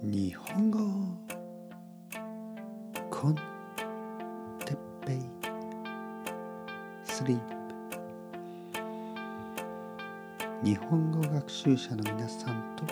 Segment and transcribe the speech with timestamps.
[0.00, 0.78] 日本語
[3.10, 3.34] コン
[4.64, 5.18] テッペイ
[7.04, 7.56] スリープ
[10.64, 12.84] 日本語学習者の皆さんと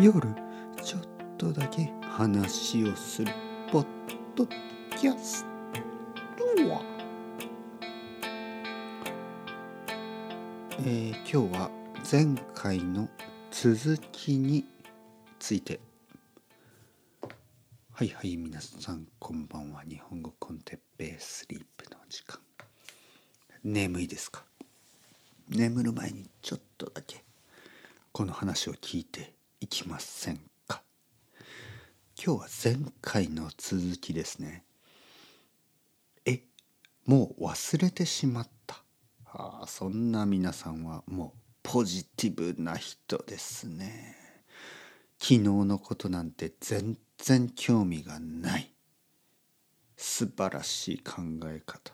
[0.00, 0.32] 夜
[0.80, 1.02] ちょっ
[1.36, 3.32] とだけ話をする
[3.72, 3.86] ポッ
[4.36, 4.46] ド
[4.96, 5.44] キャス
[6.38, 6.82] トは
[10.78, 11.70] えー、今日は
[12.10, 13.08] 前回の
[13.50, 14.64] 続きに
[15.40, 15.80] ついて
[18.02, 19.84] はいはい皆さんこんばんは。
[19.88, 22.40] 日本語コンテッペイスリープの時間。
[23.62, 24.42] 眠いですか？
[25.48, 27.22] 眠る前にちょっとだけ。
[28.10, 30.82] この話を聞いていきませんか？
[32.20, 34.64] 今日は前回の続きですね。
[36.26, 36.40] え
[37.06, 38.82] もう忘れてしまった？
[39.26, 44.16] あそんな皆さんはもうポジティブな人ですね。
[45.22, 48.74] 昨日のことなんて全然興味がない。
[49.96, 51.92] 素晴らしい考え方。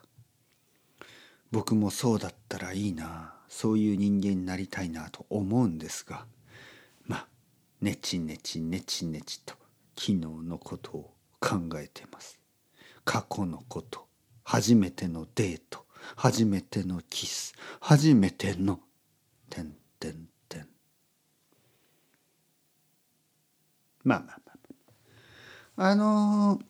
[1.50, 3.34] 僕もそうだったらいいな。
[3.46, 6.24] そういう人間になりたいなと思うんですが。
[7.04, 7.26] まあ
[7.82, 9.52] ねちねちねちねちと
[9.94, 12.40] 昨日のことを考えてます。
[13.04, 14.06] 過去のこと。
[14.42, 15.84] 初めてのデート。
[16.16, 17.52] 初めてのキス。
[17.78, 18.80] 初めての
[19.50, 20.28] てんてん
[24.04, 24.40] まあまあ
[25.76, 25.90] まあ。
[25.90, 26.60] あの、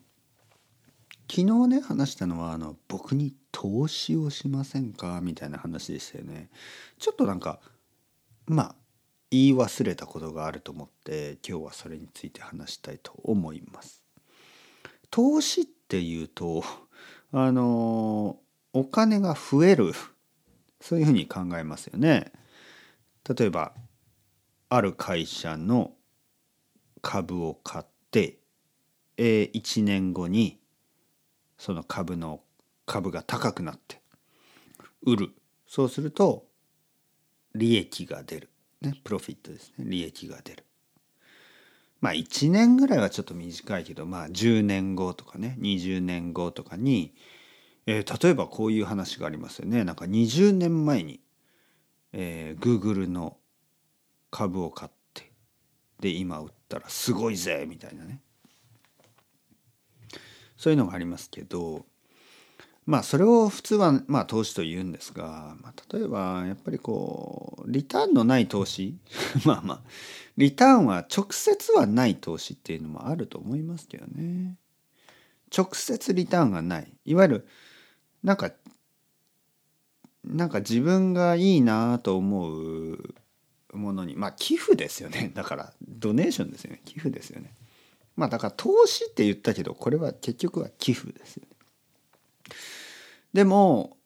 [1.31, 5.21] 昨日ね話したのはあの僕に投資をしませんか？
[5.21, 6.49] みたいな話でしたよね。
[6.97, 7.59] ちょっとなんか
[8.47, 8.75] まあ
[9.29, 14.01] 言い忘れたことがあると思って今日はそれについて話したいと思います。
[15.11, 16.63] 投資っていうと
[17.31, 18.37] あの
[18.73, 19.93] お金が増える
[20.81, 22.31] そういうふうに考えますよね。
[23.37, 23.73] 例えば
[24.69, 25.91] ある会社の
[27.01, 28.37] 株を買って、
[29.17, 30.59] えー、1年後に
[31.57, 32.41] その株の
[32.85, 34.01] 株が高くなって
[35.03, 35.29] 売る。
[35.67, 36.45] そうすると
[37.53, 38.49] 利益が出る、
[38.81, 39.85] ね、プロフィットですね。
[39.87, 40.65] 利益が出る。
[42.01, 47.13] まあ1年ぐらいはちょっと短いけどまあ10年後とかね20年後とかに、
[47.85, 49.83] えー、例えばこういう話がありますよね。
[49.83, 51.19] なんか20年前に、
[52.13, 53.37] えー、Google の
[54.31, 55.31] 株を買って
[55.99, 58.21] で今売ったらすごいぜみたいなね。
[60.57, 61.85] そういうのがありますけど
[62.85, 68.97] まあそれを普通はまあ投資と言うんですが、まあ、例えばやっぱりこうリターンのない投資
[69.45, 69.81] まあまあ
[70.37, 74.57] リターンは直接はない投資っていうのもあると思いますけどね。
[75.55, 76.91] 直接リターンがない。
[77.05, 77.47] いわゆる
[78.23, 78.51] なんか
[80.23, 83.15] なんか自分がいいなと思う
[83.73, 84.15] ものに。
[84.15, 85.31] まあ寄付ですよね。
[85.35, 86.81] だからドネーションですよね。
[86.85, 87.53] 寄付ですよね。
[88.15, 91.55] まあだから投資って言ったけどこれは結局は寄付ですよね。
[93.33, 93.97] でも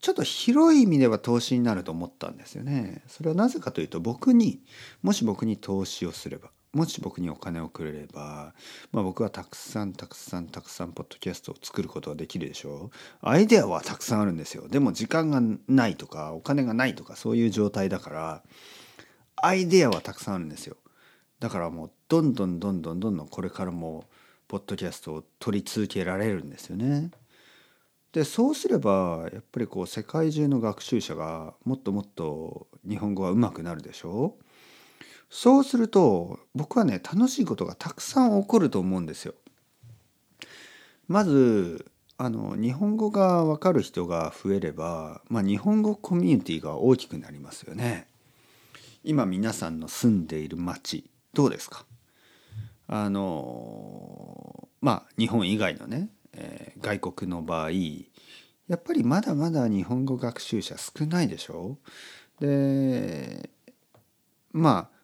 [0.00, 3.02] ちょっと広い意味では投資になると思ったんですよね。
[3.08, 4.62] それはなぜかというと僕に
[5.02, 8.52] もし僕に投資をすればもし僕にお金をくれれば、
[8.90, 12.96] まあ、僕はたくさんたくさんたくさんポッドキャストを作ることができるでしょう。
[13.22, 14.68] アイデアはたくさんあるんですよ。
[14.68, 18.42] でも時間がないとかお金がないとかそういう状態だから
[19.44, 20.76] アイデアはたくさんあるんですよ
[21.40, 24.04] だからもうどんどんどんどんどんどんこれからも
[24.48, 27.10] ポッドキャストを取り続けられるんですよね。
[28.12, 34.36] でそうすればやっぱりこう世界中の学習者がもっともっと日本語は上手くなるでしょ？
[34.38, 34.44] う
[35.28, 39.34] そうすると僕はね楽しいことがたくさん起こると思うんですよ。
[41.08, 48.06] まずあの日本語が分かる人が増えれば、まあ、日本語コミュニティが大きくなりますよね。
[49.06, 51.84] 今皆さんの住んでいる町どうですか？
[52.88, 61.76] あのまあ日本以外のね、えー、外国の場合やっぱりまだまだ日本語学習者少ないでしょ？
[62.40, 63.50] で
[64.52, 64.94] まあ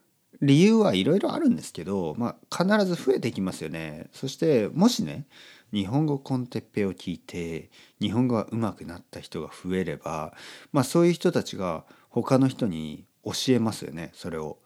[0.40, 4.06] 理由はいろいろあるんですけど、まあ、必ず増えていきますよね。
[4.14, 5.26] そしてもしね
[5.74, 7.70] 日本語コンテッペを聞いて
[8.00, 10.32] 日本語が上手くなった人が増えれば、
[10.72, 14.58] まあ、そういう人たちが他の人に教えますよねそれを。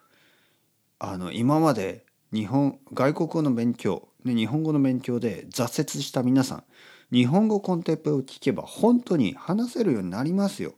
[0.99, 6.65] あの今まで日本外国語の勉強、ね、日本語の勉強で挫折した皆さん
[7.12, 10.75] 日本語コンテッペを聞けば本当に話せるようになりますよ。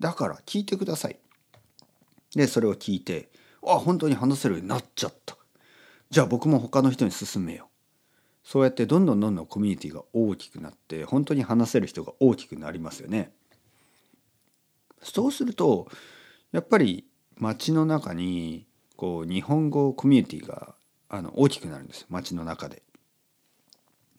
[0.00, 1.18] だから聞いてください。
[2.34, 3.30] でそれを聞いて
[3.62, 5.36] あ本当に話せるようになっちゃった。
[6.10, 7.70] じゃあ僕も他の人に勧めよう。
[8.42, 13.32] そうやってどんどんどんどんコミュニティが大きくなって本当に話せる人が大きくなりますよね。
[15.02, 15.88] そうすると
[16.52, 17.06] やっぱり
[17.36, 18.66] 街の中に
[18.96, 20.74] こう日本語コミュニティが
[21.08, 22.82] あの大きくなるんです街の中で。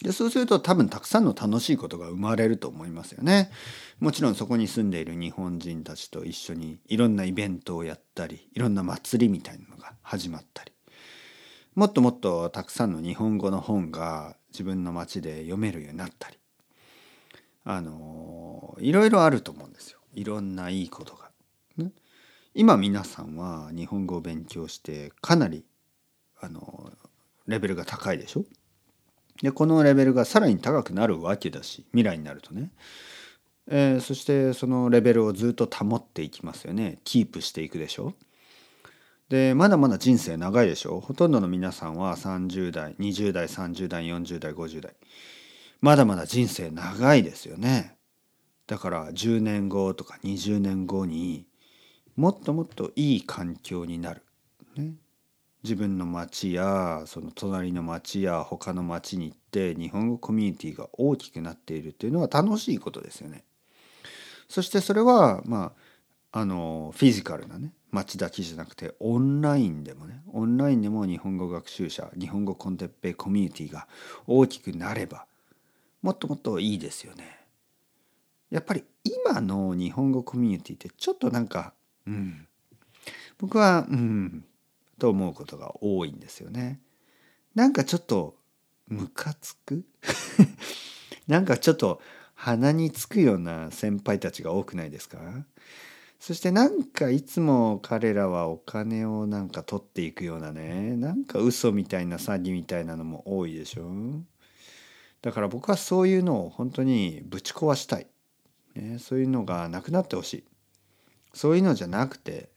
[0.04, 3.52] でそうすると多分たくさんの楽しいことが生まれると思いますよね。
[4.00, 10.72] もちろんそこに住んでいる日本人たちと一緒にいろんなイベントをやったりいろんな祭りみたいなのが始まったり
[11.76, 16.38] もっともっとたくさんの日本語の本が自分の街で読めるようになったり
[17.64, 21.31] あのいろいろあると思うんですよいろんないいことが。
[22.54, 25.64] 今皆さんは日本語を勉強してかなり
[26.42, 26.92] あの
[27.48, 28.44] レベルが高いでしょ？
[29.42, 32.70] でこのレベルがさらに高くなるわけだし未来になるとね、
[33.68, 37.00] えー、そしてそのレベルをずっと保っていきますよね。
[37.06, 38.14] キープしていくでしょ？
[39.30, 41.00] でまだまだ人生長いでしょ？
[41.00, 44.94] ほとんどの皆さんは30代20代30代40代50代。
[45.80, 47.96] まだまだ人生長いですよね。
[48.68, 51.46] だから10年後とか20年後に
[52.22, 54.22] もっともっといい環境になる、
[54.76, 54.94] ね、
[55.64, 63.44] 自分の町やその隣の町や他の町に行って日本語コミュニティが大きくなっているっていうのは楽しいことですよね。
[64.48, 65.74] そしてそれはま
[66.32, 73.88] ああのフィジカルなね町だけじゃなくてオンラインでもねオンラインでも日本語学習者日本語コンテッペイコミュニティが
[74.28, 75.26] 大きくなれば
[76.04, 77.40] もっともっといいですよね。
[78.52, 81.74] やっぱり今の日本語コミュニティってちょっとなんか
[82.08, 82.48] うん。
[83.38, 84.46] 僕はうん
[85.00, 86.80] と思うことが多いんですよね。
[87.56, 88.36] なんかちょっと
[88.88, 89.84] ムカつく？
[91.28, 92.02] なんかちょっと
[92.36, 95.20] 鼻につくような先輩たちが多くないですか？
[96.20, 103.92] そしてなんかいつも彼らはお金をなんか取っていくようなねなんか嘘みたいな詐欺みたいなのも多いでしょ？
[105.24, 108.08] だから僕はそういうのを本当にぶち壊したい、
[108.76, 110.44] ね、そういうのがなくなってほしい。
[111.34, 112.50] そういうのじゃなくて、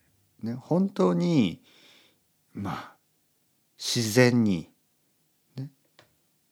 [0.42, 1.60] ね、本当に
[2.52, 2.94] まあ
[3.78, 4.70] 自然に、
[5.56, 5.70] ね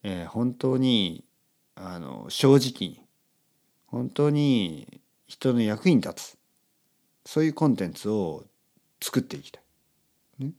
[0.02, 1.24] えー、本当に
[1.74, 3.00] あの正直に
[3.86, 6.38] 本当に人の役に立つ
[7.24, 8.44] そういうコンテンツを
[9.00, 10.44] 作っていきたい。
[10.44, 10.52] ね、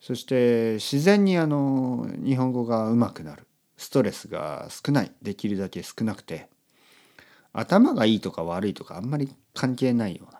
[0.00, 3.46] そして自然にあの日本語がうまくなる
[3.76, 6.48] ストレスが少ないできるだけ少なくて
[7.52, 10.37] 頭がいいとか悪いとかあんまり関係ないような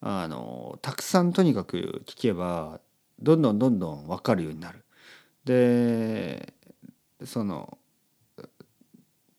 [0.00, 2.80] あのたくさんとにかく聞けば
[3.20, 4.84] どんどんどんどん分かるようになる。
[5.44, 6.54] で
[7.24, 7.78] その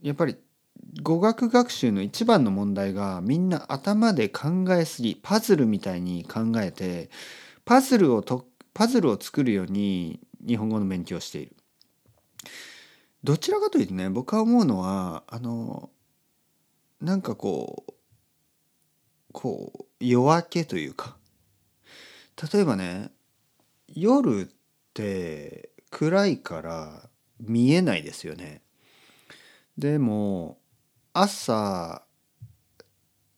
[0.01, 0.38] やっぱり
[1.03, 7.09] 語学学習の一番の問題がみんな頭で考えすぎパズルみたいに考えて
[7.63, 11.56] パズルをとパズルを作るように日本語の勉強をしている。
[13.23, 15.89] どちらかというとね僕は思うのはあの
[17.01, 17.94] なんかこう
[19.41, 21.15] こう夜明けというか
[22.53, 23.09] 例えばね
[23.88, 24.47] 夜っ
[24.94, 27.09] て暗いから
[27.39, 28.62] 見えないですよね。
[29.77, 30.57] でも
[31.13, 32.01] 朝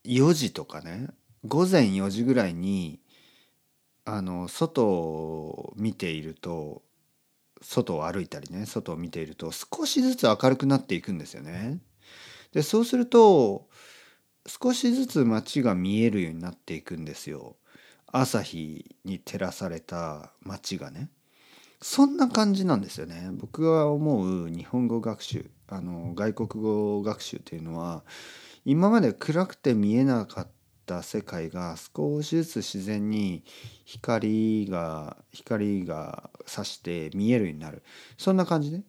[0.04, 1.10] 4時とかね
[1.46, 3.00] 午前4時ぐらいに
[4.04, 6.82] あの外を見ていると
[7.62, 11.78] 外を歩いたりね外を見ていると少しずつ明るくなっていくんですよね。
[12.54, 13.70] でそうすると
[14.48, 17.58] 少しずつ街が見えるようになっていくんですよ。
[18.08, 21.10] 朝日に照らされた街がね。
[21.82, 23.30] そんな感じなんですよね。
[23.34, 28.04] 僕が思う日本語学習あの外国語学習っていうのは
[28.66, 30.48] 今まで暗くて見えなかっ
[30.86, 33.44] た世界が少しずつ自然に
[33.86, 37.84] 光が光が差して見えるようになる。
[38.18, 38.84] そんな感じね。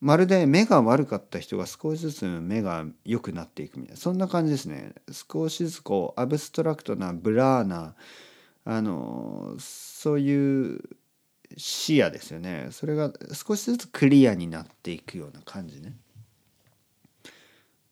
[0.00, 4.00] まるで目が悪かった人が少しずつ目が良くなっていくみたいな。
[4.00, 4.94] そんな感じですね。
[5.12, 7.94] 少しずつこうアブストラクトなブラーな
[8.64, 10.80] あのそういう
[11.56, 12.68] 視野ですよね。
[12.70, 15.94] それが少しずつクリアになっていくような感じね。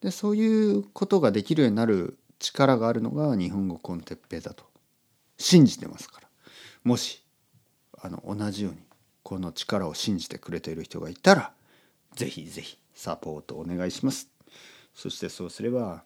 [0.00, 4.64] でそういうことができるようになる力があるのが日本語コンテッペだと。
[5.36, 6.28] 信じてますから。
[6.84, 7.22] もし
[8.00, 8.78] あの同じように
[9.22, 11.52] この力を信じてくれている人がいたら
[12.14, 14.28] ぜひぜひサポートお願いします。
[14.94, 16.04] そしてそうすれば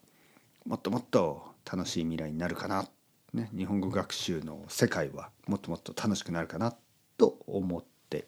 [0.66, 2.86] もっともっと楽しい未来になるかな、
[3.32, 6.76] ね、日本語学習の世界はもっともっと楽しくなるかな
[7.16, 8.26] と思って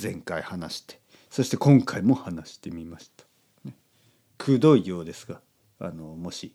[0.00, 3.24] 前回話してそして今回も話してみました。
[3.64, 3.74] ね、
[4.38, 5.40] くどいようですが
[5.78, 6.54] あのもし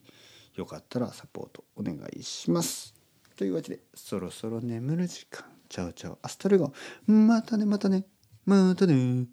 [0.55, 2.96] よかったらサポートお願いします。
[3.36, 5.46] というわけでそろそろ眠る時間。
[5.70, 6.72] チャオチャオアストレゴ
[7.08, 8.05] またねまたね
[8.46, 9.25] またね